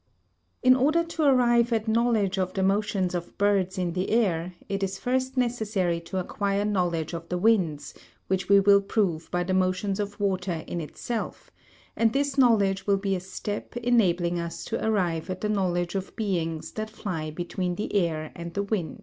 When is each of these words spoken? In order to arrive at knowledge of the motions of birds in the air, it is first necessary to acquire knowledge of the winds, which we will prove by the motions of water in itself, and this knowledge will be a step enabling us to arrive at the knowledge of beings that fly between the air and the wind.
In 0.63 0.75
order 0.75 1.03
to 1.03 1.21
arrive 1.25 1.71
at 1.71 1.87
knowledge 1.87 2.39
of 2.39 2.53
the 2.55 2.63
motions 2.63 3.13
of 3.13 3.37
birds 3.37 3.77
in 3.77 3.93
the 3.93 4.09
air, 4.09 4.55
it 4.67 4.81
is 4.81 4.97
first 4.97 5.37
necessary 5.37 5.99
to 6.01 6.17
acquire 6.17 6.65
knowledge 6.65 7.13
of 7.13 7.29
the 7.29 7.37
winds, 7.37 7.93
which 8.25 8.49
we 8.49 8.59
will 8.59 8.81
prove 8.81 9.29
by 9.29 9.43
the 9.43 9.53
motions 9.53 9.99
of 9.99 10.19
water 10.19 10.63
in 10.65 10.81
itself, 10.81 11.51
and 11.95 12.13
this 12.13 12.35
knowledge 12.35 12.87
will 12.87 12.97
be 12.97 13.15
a 13.15 13.19
step 13.19 13.77
enabling 13.77 14.39
us 14.39 14.65
to 14.65 14.83
arrive 14.83 15.29
at 15.29 15.41
the 15.41 15.49
knowledge 15.49 15.93
of 15.93 16.15
beings 16.15 16.71
that 16.71 16.89
fly 16.89 17.29
between 17.29 17.75
the 17.75 17.93
air 17.93 18.31
and 18.35 18.55
the 18.55 18.63
wind. 18.63 18.99